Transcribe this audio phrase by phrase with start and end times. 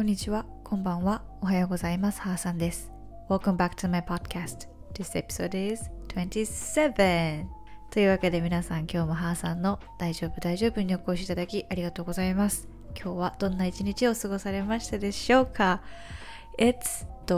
[0.00, 2.22] こんにちは、こんばんは、おはようございます。
[2.22, 2.90] ハーさんです。
[3.28, 4.66] Welcome back to my podcast.
[4.94, 7.44] This episode is 27.
[7.90, 12.66] というわけで皆さん、今日もハーさんの大丈夫大丈夫にお越しいただきありがとうございます。
[12.96, 15.82] 今日はどんな一日を過ごされましたでしょうか
[16.58, 17.34] ?It's the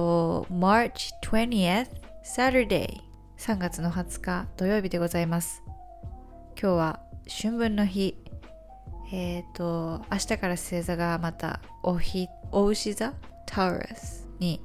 [0.54, 1.88] March 20th
[2.24, 3.00] Saturday.
[3.38, 5.64] 3月の20日土曜日でございます。
[6.56, 8.22] 今日は春分の日。
[9.12, 13.14] えっ、と、明日から星座がまたおひ、お牛座
[13.46, 14.60] タウラスに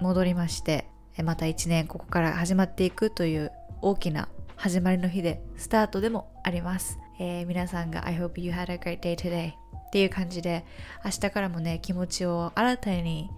[0.00, 0.86] 戻りまして、
[1.22, 6.98] また一年ここから始まっていくという大きな始まりの日で、スタートでもあります。
[7.20, 10.64] えー皆さんが I hope you had a great day today っていう感じで、
[11.04, 13.30] 明日からもね、気持ちを新たに、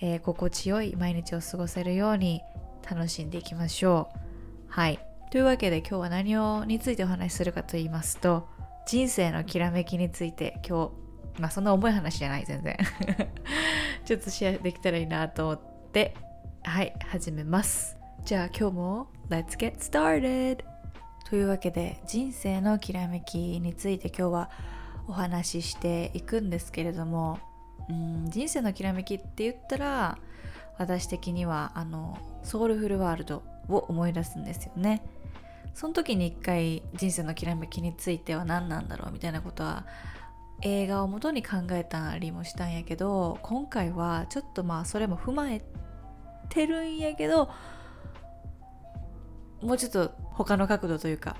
[0.00, 2.40] えー心地よい毎日を過ごせるように
[2.90, 4.18] 楽しんでいきましょう。
[4.68, 4.98] はい。
[5.30, 8.48] というわけで今日は何をについてお話しするかと言いますと、
[8.86, 11.03] 人生のきらめきについて今日、
[11.38, 12.76] まあそんな重い話じゃない、全然。
[14.04, 15.60] ちょっとシェアできたらいいなと思っ
[15.92, 16.14] て、
[16.62, 17.96] はい、始めます。
[18.24, 20.64] じゃあ今日も Let's get started!
[21.28, 24.50] というわけで人生のきらめきについて今日は
[25.08, 27.38] お話ししていくんですけれども、
[27.88, 30.18] うん、人生のきらめきって言ったら
[30.78, 35.02] 私的にはあのソウルフルワールドを思い出すんですよね。
[35.74, 39.86] その時に一回人生のきらめきについては何なんだろうみたいなことは
[40.64, 45.62] 映画を元に考えたりもしたんやけど今回はちょっとまあそれも踏まえ
[46.48, 47.50] てるんやけど
[49.60, 51.36] もうちょっと他の角度というか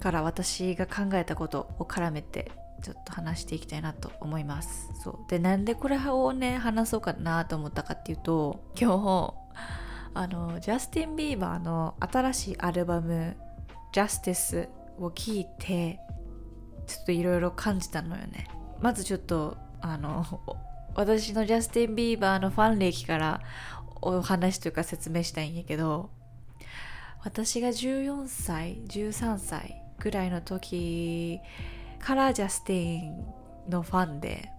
[0.00, 4.88] から私が考えたことを絡めてちょっと話していきたいなと思います。
[5.02, 5.18] そう。
[5.28, 9.34] でなんでこれをね話そうかなと思ったかっていうと今日
[10.14, 13.36] あのジャスティン・ビーバーの新しいアルバム
[13.92, 16.00] 「Justice」を聴いて
[16.88, 18.48] ちょっといろいろ感じたのよね。
[18.80, 20.24] まずちょっとあの
[20.94, 23.40] 私のジャスティン・ビーバーのファン歴から
[24.00, 26.10] お話というか説明したいんやけど
[27.22, 31.40] 私が14歳13歳ぐらいの時
[32.00, 33.24] からジャスティン
[33.68, 34.50] のファンで、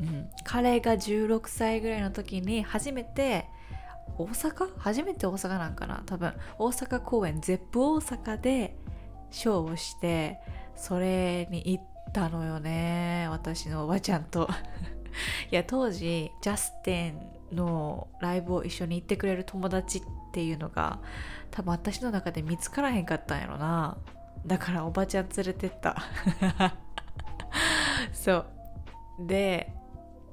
[0.00, 3.46] うん、彼が16歳ぐらいの時に初めて
[4.18, 4.78] 大阪？
[4.78, 6.32] 初めて大阪なんかな多分。
[6.58, 8.76] 大阪公演 ZEP 大阪で
[9.30, 10.38] ショーをして
[10.76, 14.48] それに行ったのよね私のおばちゃんと。
[15.50, 20.98] いや当時ジャスティンのライブを一緒に行ってくれる友達っていうのが
[21.50, 23.96] 多分私の中で見つからへんかったんやろな。
[24.46, 25.96] だからおばちゃん連れてった。
[28.12, 28.46] そう。
[29.20, 29.72] で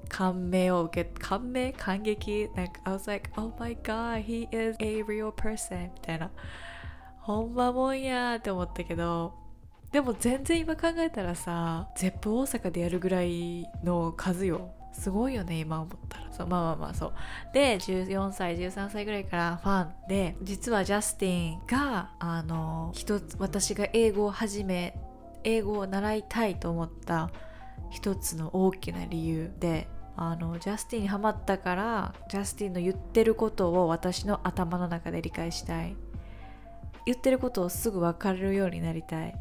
[0.10, 6.30] 感銘を受け感銘感激なんか I was like oh my god he is a real person みたいな。
[7.22, 9.43] ほんまもんやーって思ったけど
[9.94, 14.72] でも全然今考えたらさ ZEP 大阪でやるぐらいの数よ。
[14.92, 16.32] すごいよね今思ったら。
[16.32, 17.14] そうまあまあまあそう。
[17.54, 19.94] で14歳13歳ぐらいからファン。
[20.10, 24.98] で実はジャスティンがあの一つ私が英語を始め
[25.44, 27.30] 英語を習いたいと思った
[27.92, 29.52] 一つの大きな理由。
[29.60, 29.88] で
[30.18, 35.96] あのジャスティンにハマったからジャスティンの言ってることを私の頭の中で理解したい。
[37.06, 39.36] 言ってることをすぐ分かるようになりたい。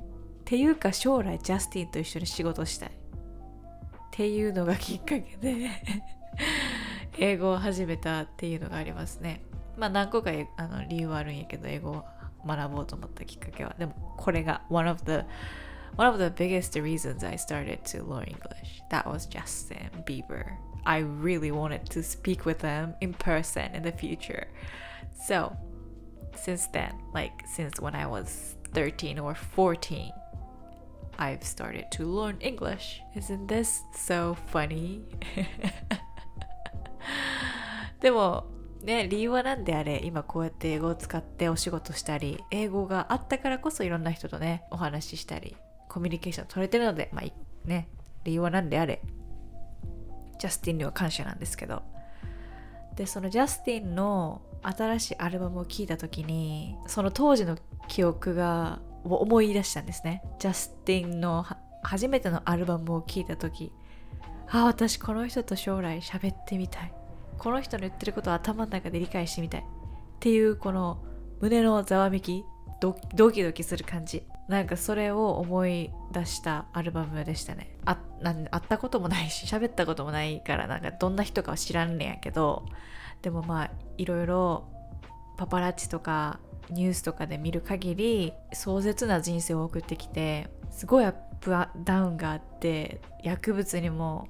[0.46, 2.92] ていうか将来ジャスティンと一緒に仕事したいっ
[4.12, 5.70] ていうのがきっかけで
[7.18, 9.42] 英語を始めたっていうのがありますね
[9.76, 12.06] まあ何個かあの理由はあるんやけど英語を
[12.46, 15.24] 学ぼうと思ったきっかけはでもこれが one of the
[15.98, 20.46] one of the biggest reasons I started to learn English that was Justin Bieber
[20.86, 24.48] I really wanted to speak with him in person in the future
[25.28, 25.56] so
[26.36, 30.12] since then like since when I was 13 or 14
[31.23, 33.01] I've started to learn English.
[33.15, 35.03] Isn't this so funny?
[38.01, 38.47] でも
[38.83, 45.57] ね理由は何であれ今こうやって英語を使ってお仕事したり英語があったからこそいろんな人とねお話ししたり
[45.89, 47.89] コミュニケーション取れてるのでまあね
[48.25, 49.01] 理由は何であれ
[50.41, 51.85] ジャスティンには感謝なんですけど
[52.97, 60.23] でそのジャスティンの新しいアルバムを聴いた時にその当時の記憶がを思い出したんですね。
[60.39, 61.45] ジャスティンの
[61.83, 63.73] 初めてのアルバムを聴いた時
[64.49, 66.93] ああ私この人と将来喋ってみたい。
[67.39, 69.65] この人の言ってることを頭の中で理解してみたいっ
[70.21, 71.03] ていうこの
[71.41, 72.45] 胸のざわめき
[72.81, 72.93] ド
[73.33, 74.25] キドキする感じ。
[74.49, 77.79] なんかそれを思い出したアルバムでしたね。
[77.85, 82.67] あなん会ったこともないし喋ったこともないからなんかどんな人かは知らんねんやけど
[83.23, 84.69] でもまあいろいろ
[85.37, 86.39] パパラッチとか
[86.71, 91.51] ニュースとかで見る限り壮絶な人生を送ってきてすごいアップ
[91.85, 94.29] ダウンがあって薬物にも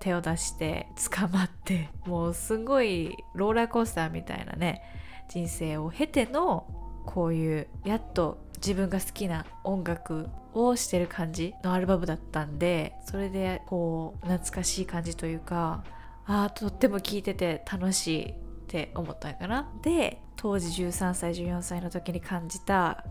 [0.00, 4.82] 手を出して捕まってもうすごいローラーコースターみたいなね
[5.28, 6.66] 人生を経ての
[7.06, 15.84] こういうやっと自分が好きな音楽をしてる感じのアルバムだったんでそれでこう懐かしい感じというか
[16.26, 18.34] あとっても聴いてて楽しい
[18.64, 23.04] って思ったんかなで当時13歳14歳の時に感じた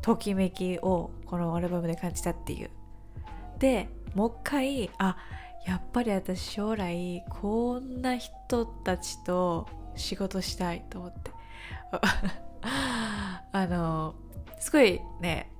[0.00, 2.70] ときめきをこのアルバムで感じたっていう。
[3.58, 5.16] でもう一回あ
[5.66, 9.66] やっぱり私将来こんな人たちと
[9.96, 11.30] 仕事したいと思って。
[13.52, 14.14] あの
[14.58, 15.50] すごいね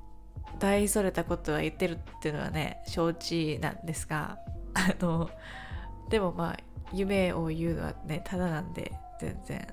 [0.58, 4.38] 大それたことは言ってるっていうのはね承知なんですが。
[4.74, 5.30] あの
[6.10, 6.56] でもまあ
[6.92, 8.92] 夢を言うのはねただなんで。
[9.20, 9.66] 全然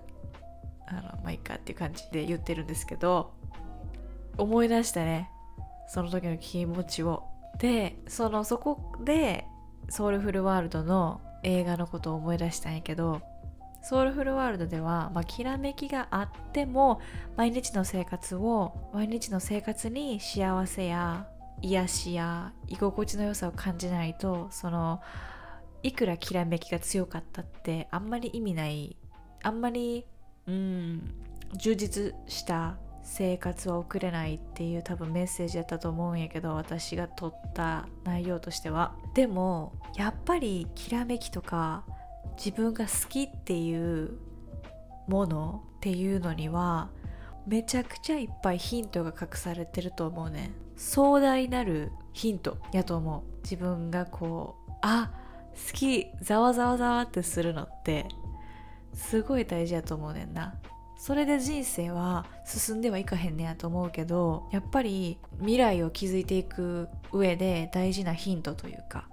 [0.87, 3.33] あのまあいいかっていう感じで言ってるんですけど
[4.37, 5.29] 思い出したね
[5.87, 7.23] その時の気持ちを。
[7.59, 9.45] でそのそこで
[9.89, 13.21] ソウルフルワールドの映画のことを思い出したんやけど
[13.83, 17.01] ソウルフルワールドでは、まあ、きらめきがあっても
[17.35, 21.27] 毎日の生活を毎日の生活に幸せや
[21.61, 25.01] 癒しや居心地の良さを感じないとその
[25.83, 28.97] いくらきらめきが強かったってあんまり意味ない
[29.43, 30.05] あんまり
[30.47, 31.13] うん
[31.55, 38.95] 充実した生活は送れないっていう多分メッセージだったと思うんやけど私が取った内容としては。
[39.13, 41.83] でもやっぱりきらめきとか
[42.37, 44.17] 自分が好きっていう
[45.07, 46.89] ものっていうのには
[47.45, 50.51] めちゃくちゃいっぱいヒントが隠されてると思うね。
[50.75, 53.21] 壮大なるヒントやと思う。
[53.43, 55.11] 自分がこうあ
[55.53, 58.07] 好きざわざわざわってするのって
[58.93, 60.55] すごい大事やと思うねんな。
[60.95, 69.09] それで人生は進んではいかへんねやと思うけどやっぱり未来を築いていく上で大事なヒントというか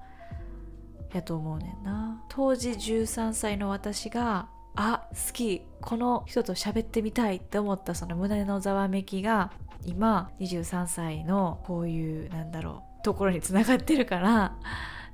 [1.13, 2.23] やと思うねんな。
[2.29, 9.51] 当時13歳の私があ好きこの人と喋ってみたいって思ったその胸のざわめきが
[9.85, 14.57] 今23歳のこういうなんだろうところにつながってるから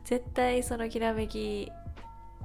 [0.04, 1.72] 絶対そのきらめき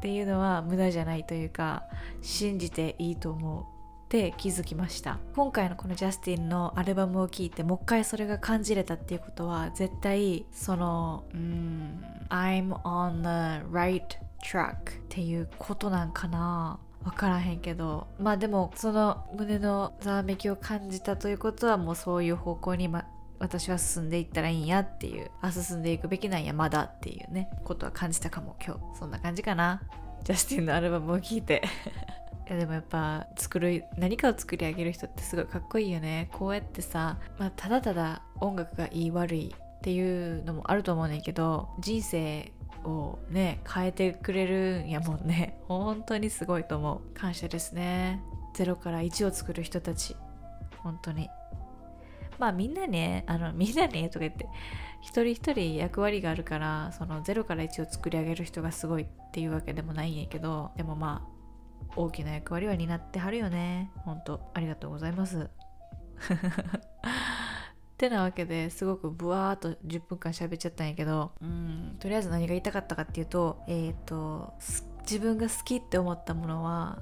[0.01, 1.83] っていうのは無駄じゃないというか
[2.23, 5.19] 信じていいと思うって気づきました。
[5.35, 14.01] 今回のこのジャスティンのアルバムを聴いてもう一回それが感じれたっていうことは絶対そのうん I'm on the right
[14.43, 14.77] track っ
[15.07, 16.79] ていうことなんかな。
[17.03, 18.07] 分からへんけど。
[18.19, 23.05] まあでもその胸のざわめきを感じたということはもうそういう方向に、ま、
[23.41, 28.99] 私は進んでいったらいいんやっていうあ進んでいくべきなんやまだっていうねことは感じたかも今日。
[28.99, 29.81] そんな感じかな。
[30.23, 31.63] ジャスティンのアルバムを聴いて。
[32.47, 36.29] いやでもやっぱ作る何かを作り上げる人ってすごいかっこいいよね。
[36.33, 42.51] こうやってさ、まあ、ただただ音楽がいい悪いっていうのもあると思うねんけど人生
[42.83, 45.57] をね変えてくれるんやもんね。
[45.67, 47.01] 本当にすごいと思う。
[47.15, 48.21] 感謝ですね。
[48.53, 50.15] 0から1を作る人たち。
[50.83, 51.27] 本当に。
[52.41, 54.47] まあみんなねあのみんなねとか言って
[54.99, 61.41] 一人一人役割があるからその0から1を作り上げる人がすごいっていうわけでもないんやけどでもまあ
[61.95, 63.91] 大きな役割は担ってはるよね。
[63.97, 65.49] ほんとありがとうございます。
[65.49, 65.49] っ
[67.97, 74.55] てなわけですごくブワーっと10分間喋っちゃったんやけどうんとりあえず何が言いたかったかっていうとえっ、ー、と
[75.01, 76.97] 自分が好きって思ったものは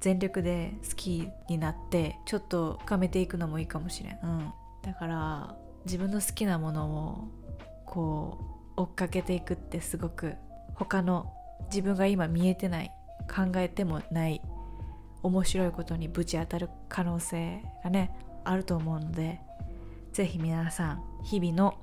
[0.00, 4.52] 全力で好きになってちょっと深めていくのもいいかもしれん、うん、
[4.82, 7.28] だから自分の好きなものを
[7.86, 8.38] こ
[8.76, 10.34] う追っかけていくってすごく
[10.74, 11.32] 他の
[11.66, 12.90] 自分が今見えてない
[13.28, 14.42] 考えてもない
[15.22, 19.40] 面白いことにぶち当たる可能性がねあると思うので
[20.12, 21.78] ぜひ皆さん日々の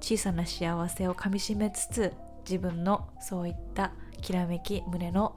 [0.00, 2.12] 小さな幸せをかみしめつつ
[2.44, 5.36] 自分のそういったきらめき胸の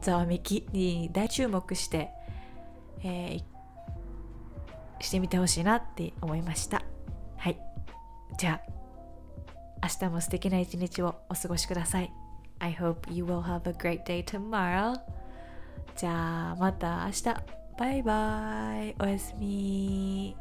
[0.00, 2.10] ざわめきに大注目して、
[3.02, 3.44] えー、
[5.00, 6.82] してみてほしいなって思いました
[7.36, 7.58] はい
[8.38, 8.70] じゃあ
[9.82, 12.12] 明日も素敵な一日をお過ごしください
[12.60, 15.00] I hope you will have a great day tomorrow.
[15.96, 17.24] じゃあまた明日。
[17.78, 18.94] バイバイ。
[19.00, 20.36] おやすみ。